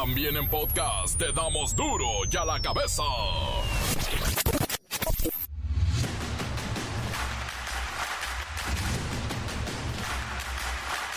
[0.00, 3.02] También en podcast te damos duro y a la cabeza.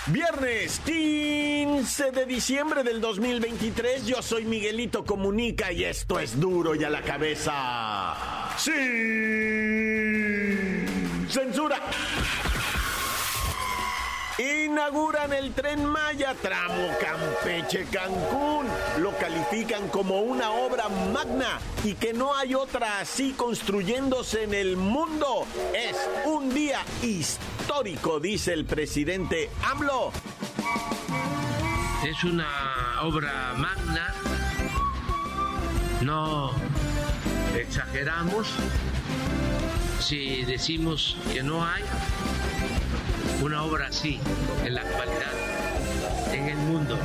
[0.08, 6.84] Viernes 15 de diciembre del 2023, yo soy Miguelito Comunica y esto es duro y
[6.84, 8.16] a la cabeza.
[8.58, 8.72] ¡Sí!
[11.30, 11.78] ¡Censura!
[14.42, 18.66] Inauguran el tren Maya tramo Campeche-Cancún.
[19.00, 24.78] Lo califican como una obra magna y que no hay otra así construyéndose en el
[24.78, 25.46] mundo.
[25.76, 30.12] Es un día histórico, dice el presidente AMLO.
[32.04, 34.16] Es una obra magna.
[36.02, 36.52] No
[37.56, 38.48] exageramos
[40.00, 41.84] si decimos que no hay
[43.42, 44.20] una obra así
[44.64, 45.32] en la actualidad
[46.32, 46.98] en el mundo.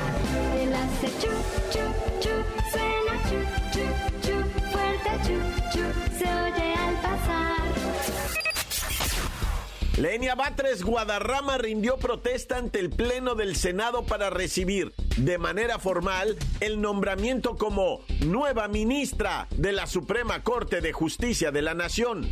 [9.96, 16.36] Lenia Batres Guadarrama rindió protesta ante el Pleno del Senado para recibir de manera formal
[16.60, 22.28] el nombramiento como nueva ministra de la Suprema Corte de Justicia de la Nación.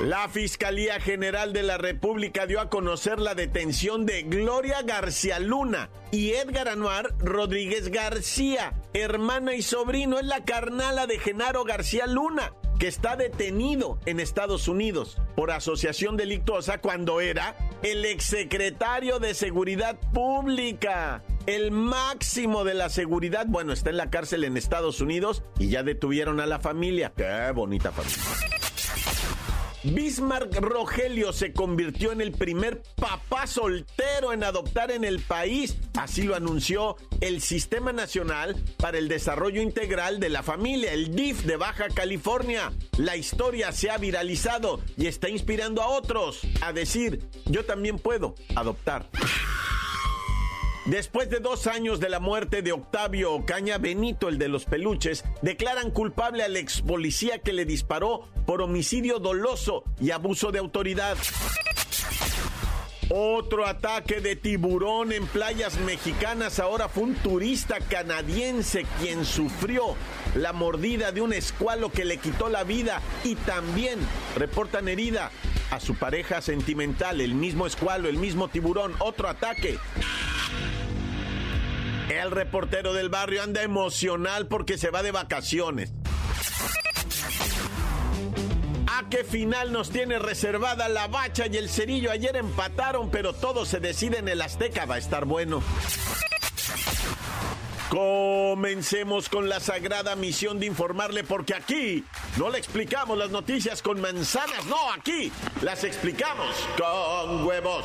[0.00, 5.88] La Fiscalía General de la República dio a conocer la detención de Gloria García Luna
[6.12, 12.52] y Edgar Anuar Rodríguez García, hermana y sobrino, es la carnala de Genaro García Luna,
[12.78, 19.98] que está detenido en Estados Unidos por asociación delictuosa cuando era el exsecretario de Seguridad
[20.12, 21.24] Pública.
[21.46, 25.82] El máximo de la seguridad, bueno, está en la cárcel en Estados Unidos y ya
[25.82, 27.14] detuvieron a la familia.
[27.16, 28.65] Qué bonita familia.
[29.82, 35.76] Bismarck Rogelio se convirtió en el primer papá soltero en adoptar en el país.
[35.94, 41.44] Así lo anunció el Sistema Nacional para el Desarrollo Integral de la Familia, el DIF
[41.44, 42.72] de Baja California.
[42.96, 48.34] La historia se ha viralizado y está inspirando a otros a decir, yo también puedo
[48.54, 49.08] adoptar.
[50.86, 55.24] Después de dos años de la muerte de Octavio Ocaña, Benito, el de los peluches,
[55.42, 61.16] declaran culpable al ex policía que le disparó por homicidio doloso y abuso de autoridad.
[63.08, 66.60] Otro ataque de tiburón en playas mexicanas.
[66.60, 69.96] Ahora fue un turista canadiense quien sufrió
[70.36, 73.98] la mordida de un escualo que le quitó la vida y también
[74.36, 75.32] reportan herida
[75.72, 78.94] a su pareja sentimental, el mismo escualo, el mismo tiburón.
[79.00, 79.78] Otro ataque.
[82.08, 85.92] El reportero del barrio anda emocional porque se va de vacaciones.
[88.86, 92.10] ¿A qué final nos tiene reservada la bacha y el cerillo?
[92.10, 94.86] Ayer empataron, pero todo se decide en el Azteca.
[94.86, 95.62] Va a estar bueno.
[97.88, 102.04] Comencemos con la sagrada misión de informarle porque aquí
[102.36, 105.30] no le explicamos las noticias con manzanas, no, aquí
[105.62, 107.84] las explicamos con huevos.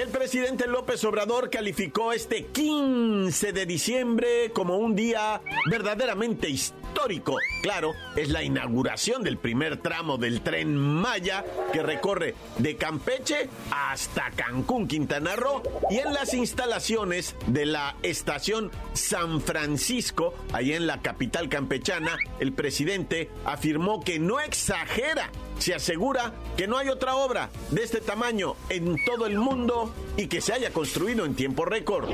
[0.00, 7.36] El presidente López Obrador calificó este 15 de diciembre como un día verdaderamente histórico.
[7.62, 14.30] Claro, es la inauguración del primer tramo del tren Maya que recorre de Campeche hasta
[14.30, 21.02] Cancún, Quintana Roo, y en las instalaciones de la estación San Francisco, ahí en la
[21.02, 27.50] capital campechana, el presidente afirmó que no exagera se asegura que no hay otra obra
[27.70, 32.08] de este tamaño en todo el mundo y que se haya construido en tiempo récord.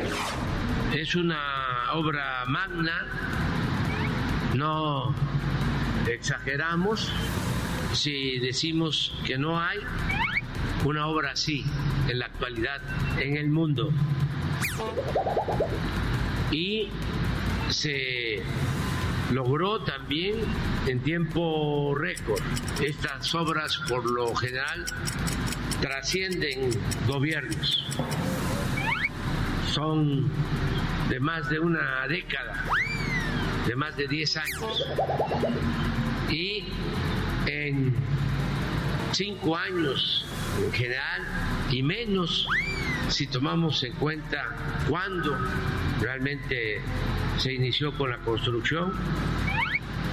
[0.92, 3.06] Es una obra magna,
[4.54, 5.14] no
[6.08, 7.12] exageramos
[7.92, 9.78] si decimos que no hay
[10.84, 11.64] una obra así
[12.08, 12.80] en la actualidad
[13.20, 13.92] en el mundo.
[16.50, 16.88] Y
[17.68, 18.42] se
[19.32, 20.36] logró también
[20.86, 22.42] en tiempo récord.
[22.80, 24.84] Estas obras por lo general
[25.80, 26.70] trascienden
[27.06, 27.86] gobiernos.
[29.72, 30.30] Son
[31.08, 32.64] de más de una década,
[33.66, 34.86] de más de 10 años.
[36.30, 36.64] Y
[37.46, 37.94] en
[39.12, 40.26] cinco años
[40.62, 41.22] en general
[41.70, 42.46] y menos
[43.08, 44.56] si tomamos en cuenta
[44.88, 45.38] cuándo
[46.00, 46.80] realmente
[47.38, 48.92] se inició con la construcción,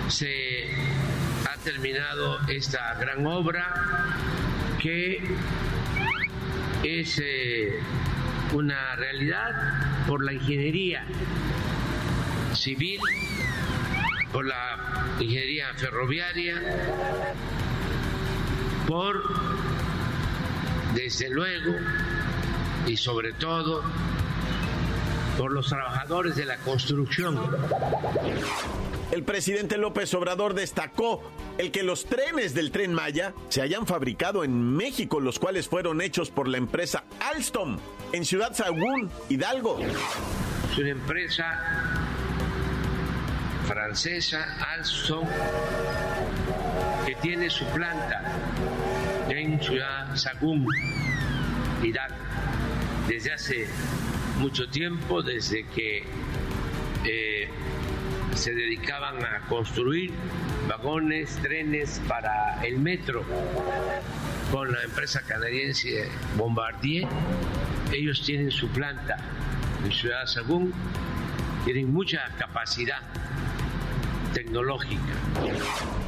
[0.07, 0.69] se
[1.49, 4.17] ha terminado esta gran obra
[4.81, 5.23] que
[6.83, 7.79] es eh,
[8.51, 11.05] una realidad por la ingeniería
[12.53, 12.99] civil,
[14.31, 16.61] por la ingeniería ferroviaria,
[18.87, 19.23] por,
[20.93, 21.75] desde luego,
[22.85, 23.83] y sobre todo,
[25.37, 27.39] por los trabajadores de la construcción.
[29.11, 31.21] El presidente López Obrador destacó
[31.57, 36.01] el que los trenes del tren Maya se hayan fabricado en México, los cuales fueron
[36.01, 37.77] hechos por la empresa Alstom
[38.11, 39.79] en Ciudad Sagún, Hidalgo.
[40.71, 41.45] Es una empresa
[43.67, 45.27] francesa, Alstom,
[47.05, 48.23] que tiene su planta
[49.29, 50.67] en Ciudad Sagún,
[51.83, 52.15] Hidalgo,
[53.07, 53.67] desde hace
[54.37, 56.03] mucho tiempo, desde que
[57.05, 57.49] eh,
[58.35, 60.11] se dedicaban a construir
[60.67, 63.23] vagones, trenes para el metro
[64.51, 67.07] con la empresa canadiense Bombardier.
[67.91, 69.17] Ellos tienen su planta
[69.83, 70.73] en Ciudad Sagún,
[71.65, 73.01] tienen mucha capacidad
[74.33, 75.01] tecnológica.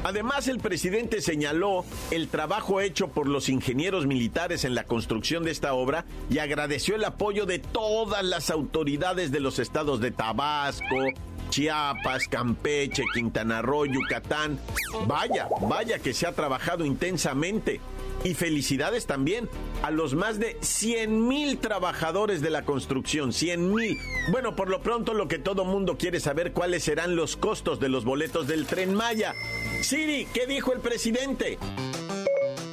[0.04, 5.52] Además, el presidente señaló el trabajo hecho por los ingenieros militares en la construcción de
[5.52, 11.12] esta obra y agradeció el apoyo de todas las autoridades de los estados de Tabasco,
[11.50, 14.60] Chiapas, Campeche, Quintana Roo, Yucatán.
[15.08, 17.80] Vaya, vaya que se ha trabajado intensamente.
[18.24, 19.50] Y felicidades también
[19.84, 23.98] a los más de 100 mil trabajadores de la construcción, 100 mil.
[24.32, 27.90] Bueno, por lo pronto lo que todo mundo quiere saber cuáles serán los costos de
[27.90, 29.34] los boletos del tren Maya.
[29.82, 31.60] Siri, ¿qué dijo el presidente?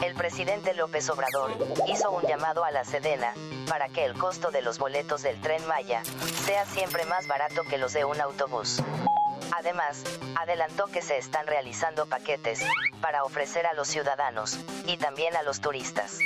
[0.02, 1.52] El presidente López Obrador
[1.88, 3.34] hizo un llamado a la Sedena
[3.68, 6.02] para que el costo de los boletos del tren Maya
[6.44, 8.82] sea siempre más barato que los de un autobús.
[9.50, 10.04] Además,
[10.40, 12.60] adelantó que se están realizando paquetes
[13.00, 16.18] para ofrecer a los ciudadanos y también a los turistas.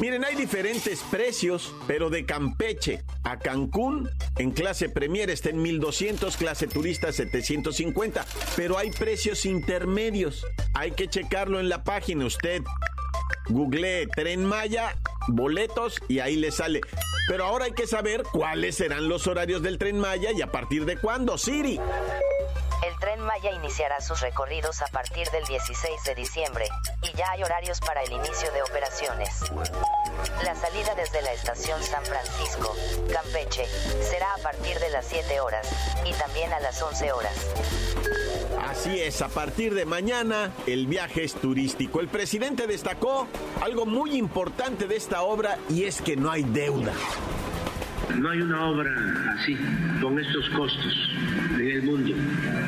[0.00, 6.36] Miren, hay diferentes precios, pero de Campeche a Cancún, en clase Premier está en 1200,
[6.36, 8.24] clase turista 750,
[8.54, 10.46] pero hay precios intermedios.
[10.74, 12.26] Hay que checarlo en la página.
[12.26, 12.62] Usted
[13.48, 14.96] google Tren Maya,
[15.26, 16.80] boletos y ahí le sale.
[17.28, 20.86] Pero ahora hay que saber cuáles serán los horarios del Tren Maya y a partir
[20.86, 21.78] de cuándo, Siri.
[22.86, 26.68] El tren Maya iniciará sus recorridos a partir del 16 de diciembre,
[27.02, 29.42] y ya hay horarios para el inicio de operaciones.
[30.44, 32.74] La salida desde la estación San Francisco,
[33.12, 33.66] Campeche,
[34.00, 35.68] será a partir de las 7 horas,
[36.06, 37.34] y también a las 11 horas.
[38.56, 42.00] Así es, a partir de mañana el viaje es turístico.
[42.00, 43.28] El presidente destacó
[43.60, 46.92] algo muy importante de esta obra y es que no hay deuda.
[48.16, 48.90] No hay una obra
[49.38, 49.56] así,
[50.00, 51.10] con estos costos
[51.54, 52.14] en el mundo.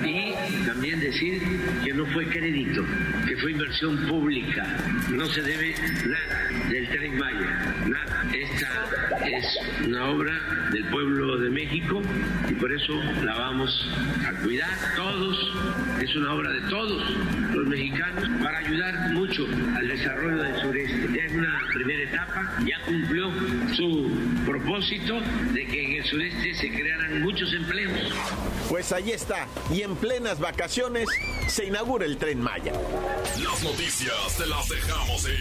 [0.04, 0.34] Y
[0.66, 1.42] también decir
[1.82, 2.84] que no fue crédito,
[3.26, 4.66] que fue inversión pública.
[5.10, 5.74] No se debe
[6.06, 8.09] nada del tren Maya, nada.
[9.32, 9.46] Es
[9.86, 12.02] una obra del pueblo de México
[12.48, 12.92] y por eso
[13.22, 13.88] la vamos
[14.26, 15.36] a cuidar todos.
[16.02, 17.00] Es una obra de todos
[17.54, 19.46] los mexicanos para ayudar mucho
[19.76, 21.08] al desarrollo del sureste.
[21.16, 23.30] Ya es una primera etapa, ya cumplió
[23.76, 24.10] su
[24.44, 25.20] propósito
[25.52, 28.12] de que en el sureste se crearan muchos empleos.
[28.68, 31.08] Pues ahí está, y en plenas vacaciones
[31.46, 32.72] se inaugura el tren Maya.
[33.44, 35.38] Las noticias te las dejamos ir.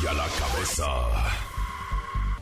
[0.00, 1.37] Y a la cabeza.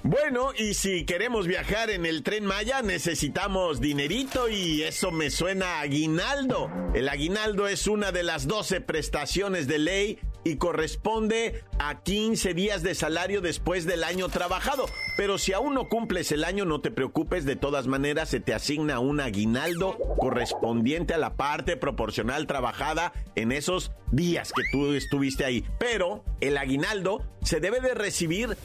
[0.09, 5.79] Bueno, y si queremos viajar en el tren Maya necesitamos dinerito y eso me suena
[5.79, 6.71] a aguinaldo.
[6.95, 12.85] El aguinaldo es una de las 12 prestaciones de ley y corresponde a 15 días
[12.85, 14.87] de salario después del año trabajado.
[15.17, 18.55] Pero si aún no cumples el año, no te preocupes, de todas maneras se te
[18.55, 25.45] asigna un aguinaldo correspondiente a la parte proporcional trabajada en esos días que tú estuviste
[25.45, 25.65] ahí.
[25.81, 28.57] Pero el aguinaldo se debe de recibir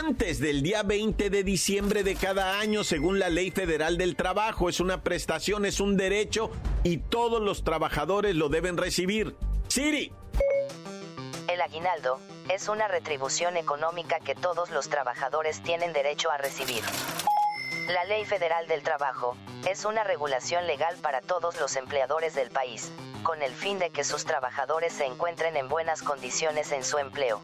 [0.00, 4.68] antes del día 20 de diciembre de cada año según la Ley Federal del Trabajo.
[4.68, 6.50] Es una prestación, es un derecho
[6.82, 9.36] y todos los trabajadores lo deben recibir.
[9.68, 10.10] Siri,
[11.68, 16.82] aguinaldo es una retribución económica que todos los trabajadores tienen derecho a recibir.
[17.88, 19.36] La Ley Federal del Trabajo
[19.68, 22.90] es una regulación legal para todos los empleadores del país,
[23.22, 27.40] con el fin de que sus trabajadores se encuentren en buenas condiciones en su empleo.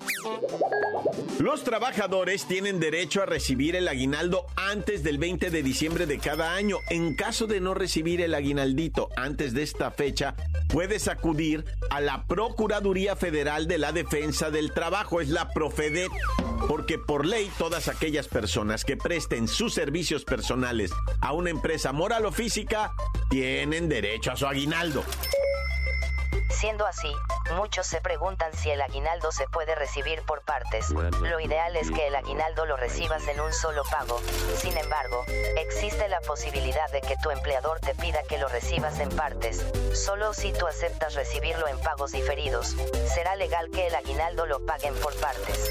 [1.38, 6.54] Los trabajadores tienen derecho a recibir el aguinaldo antes del 20 de diciembre de cada
[6.54, 6.78] año.
[6.90, 10.34] En caso de no recibir el aguinaldito antes de esta fecha,
[10.68, 16.10] puedes acudir a la Procuraduría Federal de la Defensa del Trabajo, es la Profedet,
[16.68, 22.26] porque por ley todas aquellas personas que presten sus servicios personales a una empresa moral
[22.26, 22.92] o física
[23.28, 25.04] tienen derecho a su aguinaldo.
[26.58, 27.12] Siendo así,
[27.56, 30.90] muchos se preguntan si el aguinaldo se puede recibir por partes.
[30.90, 34.20] Lo ideal es que el aguinaldo lo recibas en un solo pago.
[34.56, 35.24] Sin embargo,
[35.56, 39.64] existe la posibilidad de que tu empleador te pida que lo recibas en partes.
[39.92, 42.76] Solo si tú aceptas recibirlo en pagos diferidos,
[43.12, 45.70] será legal que el aguinaldo lo paguen por partes.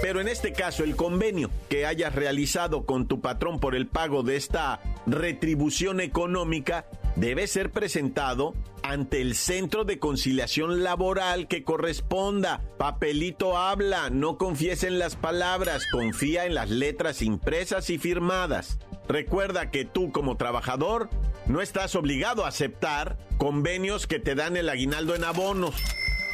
[0.00, 4.22] Pero en este caso, el convenio que hayas realizado con tu patrón por el pago
[4.22, 6.86] de esta retribución económica
[7.20, 12.62] debe ser presentado ante el centro de conciliación laboral que corresponda.
[12.78, 18.78] Papelito habla, no confíes en las palabras, confía en las letras impresas y firmadas.
[19.06, 21.10] Recuerda que tú como trabajador
[21.46, 25.74] no estás obligado a aceptar convenios que te dan el aguinaldo en abonos.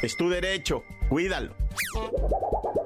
[0.01, 1.53] Es tu derecho, cuídalo.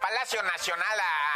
[0.00, 1.35] Palacio Nacional, a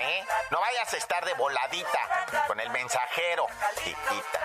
[0.00, 0.24] ¿eh?
[0.50, 4.40] No vayas a estar de voladita con el mensajero, chiquita.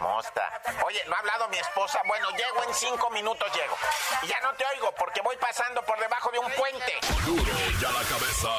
[0.00, 0.60] Mosta.
[0.84, 2.00] Oye, ¿no ha hablado mi esposa?
[2.06, 3.76] Bueno, llego en cinco minutos, llego.
[4.22, 6.92] Y ya no te oigo porque voy pasando por debajo de un puente.
[7.24, 8.50] Duro y a la cabeza.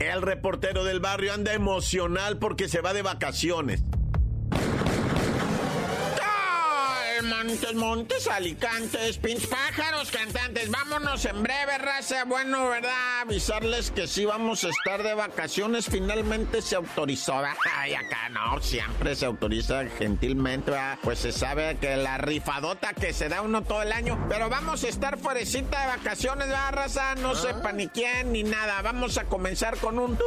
[0.00, 3.82] El reportero del barrio anda emocional porque se va de vacaciones.
[7.52, 10.70] Montes, montes, alicantes, pinch pájaros, cantantes.
[10.70, 12.24] Vámonos en breve, raza.
[12.24, 13.20] Bueno, ¿verdad?
[13.20, 15.84] Avisarles que sí vamos a estar de vacaciones.
[15.84, 17.42] Finalmente se autorizó.
[17.76, 20.70] Ay, acá no, siempre se autoriza gentilmente.
[20.70, 20.98] ¿verdad?
[21.02, 24.18] Pues se sabe que la rifadota que se da uno todo el año.
[24.30, 27.14] Pero vamos a estar fuerecita de vacaciones, ¿verdad, raza?
[27.16, 28.80] No sepa ni quién ni nada.
[28.80, 30.18] Vamos a comenzar con un.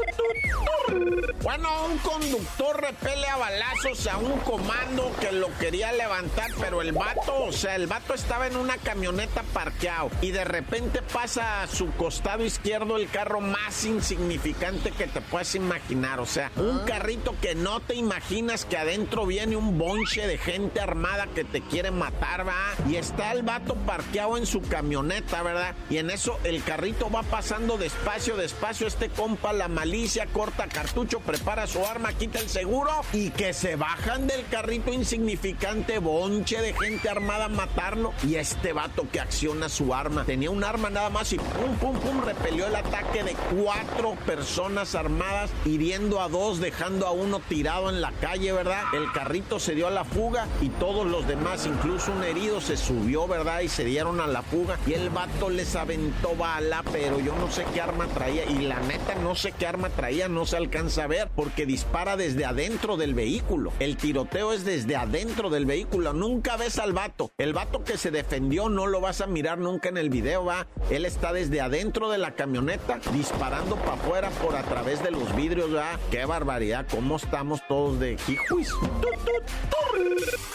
[1.41, 6.91] Bueno, un conductor repele a balazos a un comando que lo quería levantar, pero el
[7.15, 11.67] vato, o sea, el vato estaba en una camioneta parqueado y de repente pasa a
[11.67, 17.35] su costado izquierdo el carro más insignificante que te puedas imaginar, o sea, un carrito
[17.41, 21.91] que no te imaginas que adentro viene un bonche de gente armada que te quiere
[21.91, 25.75] matar, va, y está el vato parqueado en su camioneta, ¿verdad?
[25.89, 31.19] Y en eso el carrito va pasando despacio, despacio, este compa la malicia, corta cartucho,
[31.19, 36.73] prepara su arma, quita el seguro y que se bajan del carrito insignificante bonche de
[36.73, 38.13] gente armada a matarlo.
[38.23, 41.99] Y este vato que acciona su arma, tenía un arma nada más y pum, pum,
[41.99, 47.89] pum, repelió el ataque de cuatro personas armadas, hiriendo a dos, dejando a uno tirado
[47.89, 48.83] en la calle, ¿verdad?
[48.93, 52.77] El carrito se dio a la fuga y todos los demás, incluso un herido, se
[52.77, 53.61] subió, ¿verdad?
[53.61, 54.77] Y se dieron a la fuga.
[54.87, 58.45] Y el vato les aventó bala, pero yo no sé qué arma traía.
[58.45, 62.17] Y la neta, no sé qué arma traía, no se alcanza a ver, porque dispara
[62.17, 63.71] desde adentro del vehículo.
[63.79, 66.13] El tiroteo es desde adentro del vehículo.
[66.13, 67.31] Nunca ves al vato.
[67.37, 70.65] El vato que se defendió no lo vas a mirar nunca en el video, va.
[70.89, 75.35] Él está desde adentro de la camioneta disparando para afuera por a través de los
[75.35, 75.99] vidrios, va.
[76.09, 78.73] Qué barbaridad, cómo estamos todos de jijuis.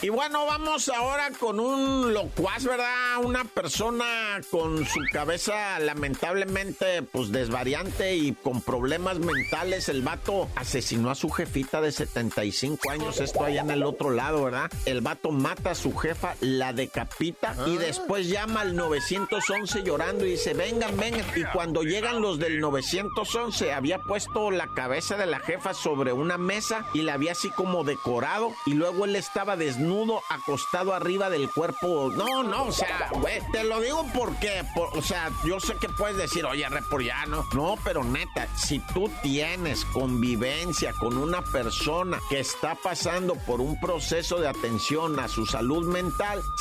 [0.03, 3.19] Y bueno, vamos ahora con un locuaz, ¿verdad?
[3.23, 9.91] Una persona con su cabeza lamentablemente pues desvariante y con problemas mentales.
[9.91, 14.45] El vato asesinó a su jefita de 75 años, esto allá en el otro lado,
[14.45, 14.71] ¿verdad?
[14.87, 17.81] El vato mata a su jefe la decapita y ah.
[17.81, 21.25] después llama al 911 llorando y dice, vengan, vengan.
[21.37, 26.39] Y cuando llegan los del 911, había puesto la cabeza de la jefa sobre una
[26.39, 31.51] mesa y la había así como decorado y luego él estaba desnudo, acostado arriba del
[31.51, 32.11] cuerpo.
[32.15, 36.17] No, no, o sea, güey, te lo digo porque, o sea, yo sé que puedes
[36.17, 37.45] decir, oye, repor ya no.
[37.55, 43.79] No, pero neta, si tú tienes convivencia con una persona que está pasando por un
[43.81, 46.10] proceso de atención a su salud mental,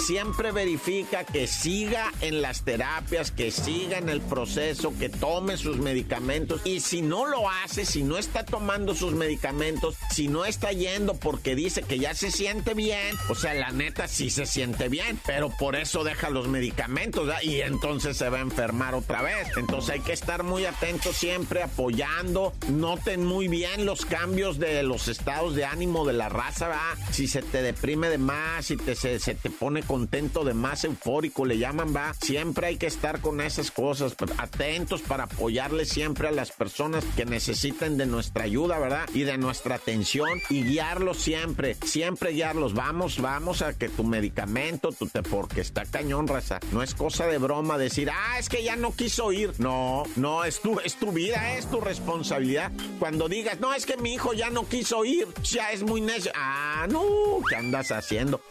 [0.05, 5.77] siempre verifica que siga en las terapias, que siga en el proceso, que tome sus
[5.77, 10.71] medicamentos y si no lo hace, si no está tomando sus medicamentos, si no está
[10.71, 14.89] yendo porque dice que ya se siente bien, o sea, la neta sí se siente
[14.89, 19.47] bien, pero por eso deja los medicamentos y entonces se va a enfermar otra vez.
[19.57, 22.53] Entonces hay que estar muy atentos siempre, apoyando.
[22.69, 26.69] Noten muy bien los cambios de los estados de ánimo de la raza.
[27.11, 31.45] Si se te deprime de más, si te, se, te pone contento de más, eufórico,
[31.45, 32.13] le llaman, va.
[32.13, 37.03] Siempre hay que estar con esas cosas, pues, atentos para apoyarle siempre a las personas
[37.15, 39.07] que necesiten de nuestra ayuda, ¿verdad?
[39.13, 42.73] Y de nuestra atención y guiarlos siempre, siempre guiarlos.
[42.73, 46.59] Vamos, vamos a que tu medicamento, tu te, porque está cañón, raza.
[46.71, 49.53] No es cosa de broma decir, ah, es que ya no quiso ir.
[49.57, 52.71] No, no, es tu, es tu vida, es tu responsabilidad.
[52.99, 56.31] Cuando digas, no, es que mi hijo ya no quiso ir, ya es muy necio.
[56.35, 57.03] Ah, no,
[57.47, 58.41] ¿qué andas haciendo?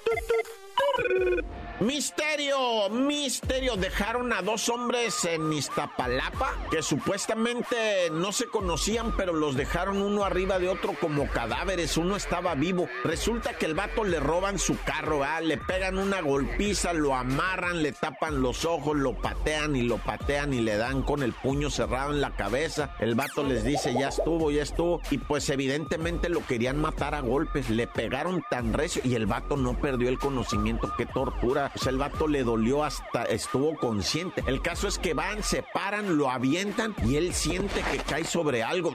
[1.00, 1.40] Oh,
[1.81, 3.77] Misterio, misterio.
[3.77, 10.25] Dejaron a dos hombres en Iztapalapa que supuestamente no se conocían, pero los dejaron uno
[10.25, 11.97] arriba de otro como cadáveres.
[11.97, 12.89] Uno estaba vivo.
[13.05, 17.93] Resulta que el vato le roban su carro, le pegan una golpiza, lo amarran, le
[17.93, 22.13] tapan los ojos, lo patean y lo patean y le dan con el puño cerrado
[22.13, 22.97] en la cabeza.
[22.99, 25.01] El vato les dice, ya estuvo, ya estuvo.
[25.13, 27.71] Y pues evidentemente lo querían matar a golpes.
[27.71, 30.93] Le pegaron tan recio y el vato no perdió el conocimiento.
[30.97, 34.43] Qué tortura sea, el vato le dolió hasta estuvo consciente.
[34.47, 38.63] El caso es que van, se paran, lo avientan y él siente que cae sobre
[38.63, 38.95] algo.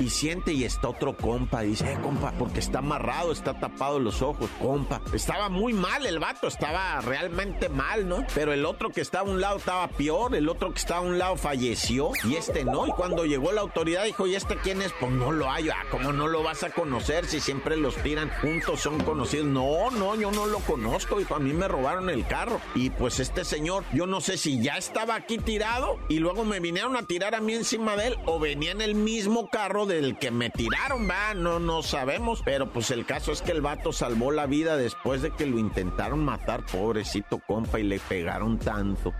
[0.00, 1.60] Y siente y está otro compa.
[1.60, 5.00] Dice, eh, compa, porque está amarrado, está tapado los ojos, compa.
[5.12, 8.24] Estaba muy mal el vato, estaba realmente mal, ¿no?
[8.34, 11.08] Pero el otro que estaba a un lado estaba peor, el otro que estaba a
[11.08, 12.86] un lado falleció y este no.
[12.86, 14.92] Y cuando llegó la autoridad dijo, ¿y este quién es?
[14.98, 15.68] Pues no lo hay.
[15.68, 19.46] Ah, ¿cómo no lo vas a conocer si siempre los tiran juntos, son conocidos?
[19.46, 21.34] No, no, yo no lo conozco, hijo.
[21.34, 22.60] A mí me robaron el carro.
[22.74, 26.60] Y pues este señor, yo no sé si ya estaba aquí tirado y luego me
[26.60, 30.18] vinieron a tirar a mí encima de él o venía en el mismo carro del
[30.18, 32.42] que me tiraron, va, no, no sabemos.
[32.44, 35.58] Pero pues el caso es que el vato salvó la vida después de que lo
[35.58, 39.12] intentaron matar, pobrecito compa, y le pegaron tanto.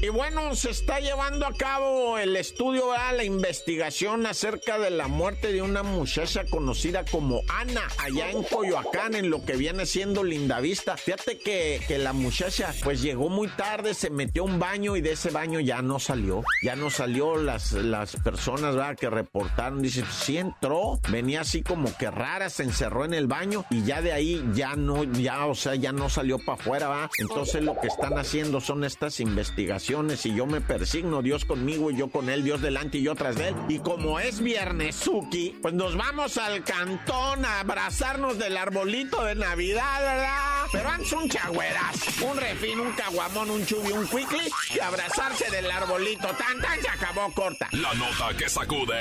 [0.00, 5.52] Y bueno, se está llevando a cabo el estudio, la investigación acerca de la muerte
[5.52, 10.96] de una muchacha conocida como Ana, allá en Coyoacán, en lo que viene siendo Lindavista.
[10.96, 15.00] Fíjate que, que la muchacha pues llegó muy tarde, se metió a un baño y
[15.00, 16.44] de ese baño ya no salió.
[16.62, 18.96] Ya no salió las, las personas ¿verdad?
[18.96, 19.82] que reportaron.
[19.82, 24.00] Dice, sí entró, venía así como que rara, se encerró en el baño y ya
[24.00, 27.10] de ahí ya no, ya, o sea, ya no salió para afuera, ¿va?
[27.18, 31.96] Entonces lo que están haciendo son estas investigaciones y yo me persigno, Dios conmigo y
[31.96, 33.54] yo con él, Dios delante y yo tras de él.
[33.68, 40.00] Y como es viernesuki, pues nos vamos al cantón a abrazarnos del arbolito de Navidad,
[40.00, 40.66] ¿verdad?
[40.72, 45.70] Pero antes un chagüeras, un refín, un caguamón, un chubi, un quickly y abrazarse del
[45.70, 46.26] arbolito.
[46.28, 47.68] Tan, tan, se acabó corta.
[47.72, 49.00] La nota que sacude.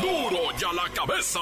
[0.00, 0.30] ¡Duro!
[0.30, 1.40] ¡Duro ya la cabeza!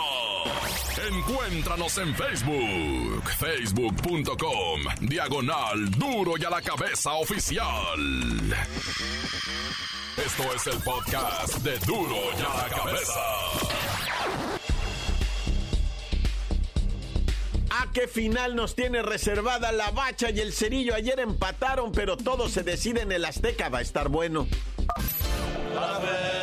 [0.97, 7.99] Encuéntranos en Facebook, facebook.com, diagonal duro y a la cabeza oficial.
[10.17, 13.21] Esto es el podcast de duro y a la cabeza.
[17.71, 20.95] ¿A qué final nos tiene reservada la bacha y el cerillo?
[20.95, 23.69] Ayer empataron, pero todo se decide en el Azteca.
[23.69, 24.47] Va a estar bueno.
[25.77, 26.34] A ver.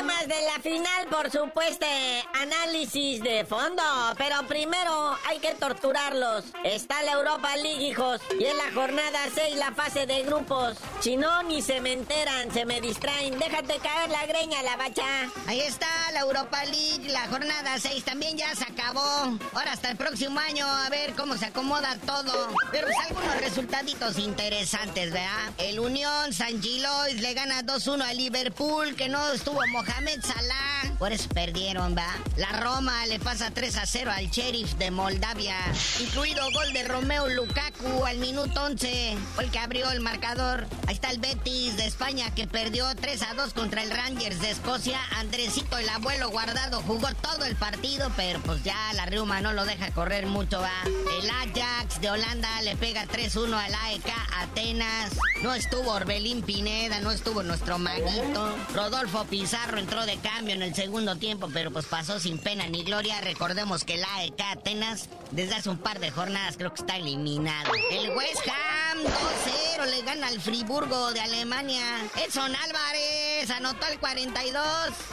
[0.00, 0.19] Amen.
[0.62, 1.86] Final, por supuesto,
[2.34, 3.82] análisis de fondo.
[4.16, 6.44] Pero primero hay que torturarlos.
[6.64, 8.20] Está la Europa League, hijos.
[8.38, 10.76] Y en la jornada 6, la fase de grupos.
[11.00, 13.38] Si no, ni se me enteran, se me distraen.
[13.38, 15.04] Déjate caer la greña, la bacha.
[15.46, 19.38] Ahí está la Europa League, la jornada 6 también ya se acabó.
[19.52, 22.48] Ahora hasta el próximo año a ver cómo se acomoda todo.
[22.70, 25.52] Pero pues algunos resultaditos interesantes, ¿verdad?
[25.58, 30.70] El Unión San Gilois le gana 2-1 a Liverpool, que no estuvo Mohamed Salah Ojalá.
[30.98, 32.14] Por eso perdieron, va.
[32.36, 35.56] La Roma le pasa 3 a 0 al Sheriff de Moldavia.
[35.98, 39.16] Incluido gol de Romeo Lukaku al minuto 11.
[39.34, 40.66] Fue el que abrió el marcador.
[40.86, 44.50] Ahí está el Betis de España que perdió 3 a 2 contra el Rangers de
[44.50, 45.00] Escocia.
[45.16, 49.64] Andresito, el abuelo guardado, jugó todo el partido, pero pues ya la Riuma no lo
[49.64, 50.82] deja correr mucho, va.
[51.18, 55.12] El Ajax de Holanda le pega 3-1 al AEK Atenas.
[55.42, 58.54] No estuvo Orbelín Pineda, no estuvo nuestro maguito.
[58.74, 62.82] Rodolfo Pizarro entró de cambio en el segundo tiempo, pero pues pasó sin pena ni
[62.82, 63.20] gloria.
[63.20, 67.72] Recordemos que el AEK Atenas desde hace un par de jornadas creo que está eliminado.
[67.90, 71.82] El West Ham 2-0 le gana al Friburgo de Alemania.
[72.16, 74.62] Edson Álvarez anotó el 42.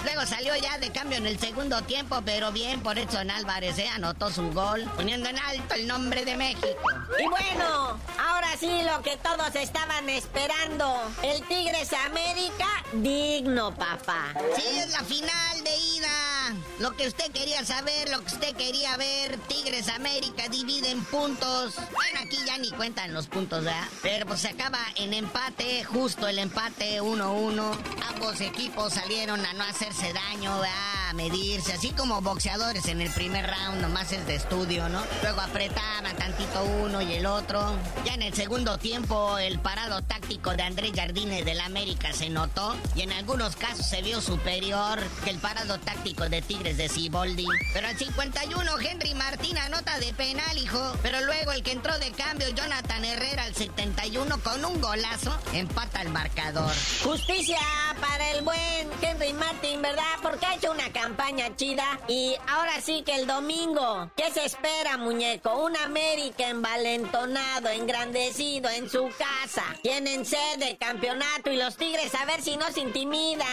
[0.04, 3.88] Luego salió ya de cambio en el segundo tiempo, pero bien por Edson Álvarez, ¿eh?
[3.90, 6.68] anotó su gol, poniendo en alto el nombre de México.
[7.20, 11.12] Y bueno, ahora sí lo que todos estaban esperando.
[11.24, 14.34] El Tigres América, digno, papá.
[14.56, 16.37] Sí, es la final de ida.
[16.80, 21.76] Lo que usted quería saber, lo que usted quería ver, Tigres América dividen puntos.
[21.76, 23.88] Bueno, aquí ya ni cuentan los puntos, ¿verdad?
[24.04, 27.78] Pero pues se acaba en empate, justo el empate 1-1.
[28.10, 30.97] Ambos equipos salieron a no hacerse daño, ¿verdad?
[31.08, 35.02] A medirse, así como boxeadores en el primer round, nomás es de estudio, ¿no?
[35.22, 37.78] Luego apretaban tantito uno y el otro.
[38.06, 42.76] Ya en el segundo tiempo, el parado táctico de Andrés Jardines del América se notó
[42.96, 47.48] y en algunos casos se vio superior que el parado táctico de Tigres de Ciboldi.
[47.74, 50.94] Pero al 51, Henry Martín anota de penal, hijo.
[51.02, 56.02] Pero luego el que entró de cambio, Jonathan Herrera, al 71, con un golazo, empata
[56.02, 56.74] el marcador.
[57.04, 57.60] Justicia
[58.02, 60.04] para el buen Henry Martin, ¿verdad?
[60.22, 62.00] Porque ha hecho una campaña chida.
[62.08, 65.66] Y ahora sí que el domingo, ¿qué se espera, muñeco?
[65.66, 69.64] Un América envalentonado, engrandecido en su casa.
[69.82, 73.48] Tienen sed de campeonato y los Tigres a ver si no se intimidan.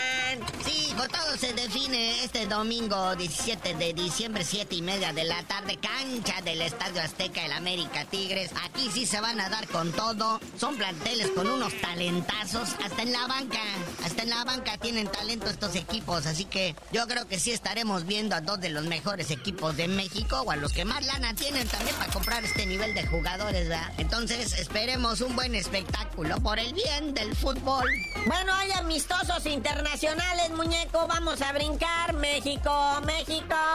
[0.64, 5.76] Sí, todo se define este domingo 17 de diciembre, 7 y media de la tarde,
[5.78, 8.52] cancha del Estadio Azteca, el América Tigres.
[8.64, 10.40] Aquí sí se van a dar con todo.
[10.58, 13.58] Son planteles con unos talentazos, hasta en la banca.
[14.04, 18.06] Hasta en la banca tienen talento estos equipos, así que yo creo que sí estaremos
[18.06, 21.34] viendo a dos de los mejores equipos de México o a los que más lana
[21.34, 23.92] tienen también para comprar este nivel de jugadores, ¿verdad?
[23.98, 27.88] Entonces esperemos un buen espectáculo por el bien del fútbol.
[28.26, 30.50] Bueno, hay amistosos internacionales,
[30.92, 32.12] Vamos a brincar.
[32.14, 32.70] México,
[33.04, 33.73] México.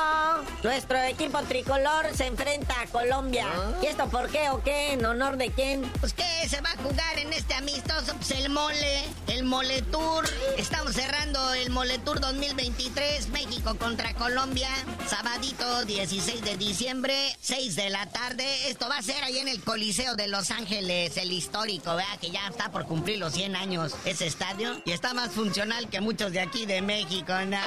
[0.63, 3.47] Nuestro equipo tricolor se enfrenta a Colombia.
[3.81, 4.91] ¿Y esto por qué o qué?
[4.91, 5.89] ¿En honor de quién?
[6.01, 10.29] Pues que se va a jugar en este amistoso, pues el mole, el mole tour.
[10.57, 14.69] Estamos cerrando el mole tour 2023, México contra Colombia.
[15.07, 18.69] Sabadito 16 de diciembre, 6 de la tarde.
[18.69, 22.31] Esto va a ser ahí en el Coliseo de Los Ángeles, el histórico, vea que
[22.31, 24.81] ya está por cumplir los 100 años ese estadio.
[24.83, 27.65] Y está más funcional que muchos de aquí de México, ya.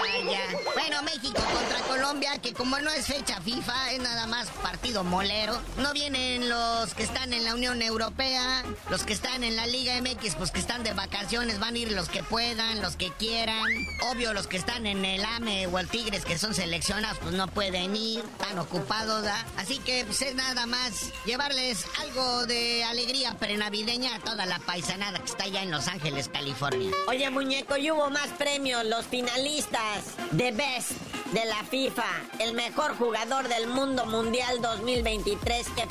[0.75, 5.59] Bueno, México contra Colombia, que como no es fecha FIFA, es nada más partido molero.
[5.79, 9.95] No vienen los que están en la Unión Europea, los que están en la Liga
[10.01, 13.64] MX, pues que están de vacaciones, van a ir los que puedan, los que quieran.
[14.11, 17.47] Obvio, los que están en el AME o el Tigres, que son seleccionados, pues no
[17.47, 19.47] pueden ir, están ocupados, ¿da?
[19.57, 25.21] Así que pues es nada más llevarles algo de alegría prenavideña a toda la paisanada
[25.21, 26.90] que está allá en Los Ángeles, California.
[27.07, 28.85] Oye, muñeco, y hubo más premios.
[28.87, 30.92] Los finalistas de Best
[31.33, 32.05] de la FIFA,
[32.40, 35.83] el mejor jugador del mundo mundial 2023, que.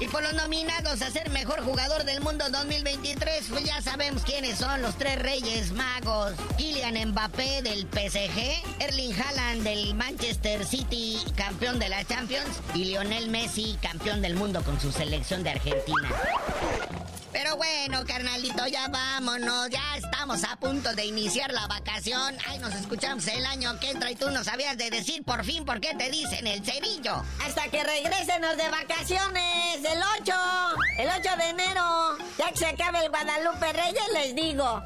[0.00, 4.56] Y por los nominados a ser mejor jugador del mundo 2023, pues ya sabemos quiénes
[4.58, 6.34] son los tres reyes magos.
[6.56, 13.28] Kylian Mbappé del PSG, Erling Haaland del Manchester City, campeón de la Champions, y Lionel
[13.30, 16.08] Messi, campeón del mundo con su selección de Argentina.
[17.32, 19.68] Pero bueno, carnalito, ya vámonos.
[19.70, 22.36] Ya estamos a punto de iniciar la vacación.
[22.46, 25.64] Ay, nos escuchamos el año que entra y tú no sabías de decir por fin
[25.64, 27.22] por qué te dicen el cerillo.
[27.44, 30.34] Hasta que regresenos de vacaciones, el 8,
[30.98, 32.18] el 8 de enero.
[32.38, 34.82] Ya que se acabe el Guadalupe Reyes, les digo.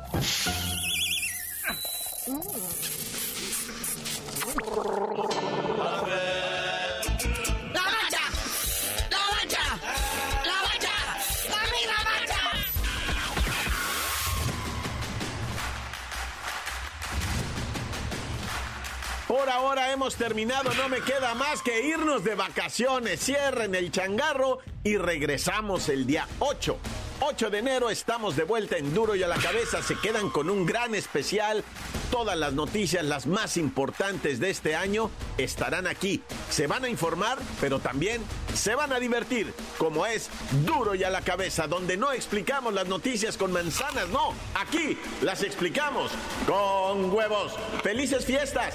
[5.79, 6.52] ¡La
[19.43, 23.19] Por ahora hemos terminado, no me queda más que irnos de vacaciones.
[23.19, 26.79] Cierren el changarro y regresamos el día 8
[27.25, 29.81] 8 de enero estamos de vuelta en Duro y a la cabeza.
[29.81, 31.63] Se quedan con un gran especial.
[32.11, 36.21] Todas las noticias, las más importantes de este año, estarán aquí.
[36.51, 38.21] Se van a informar, pero también
[38.55, 40.31] se van a divertir, como es
[40.67, 44.35] Duro y a la cabeza, donde no explicamos las noticias con manzanas, no.
[44.55, 46.11] Aquí las explicamos
[46.45, 47.53] con huevos.
[47.85, 48.75] ¡Felices fiestas!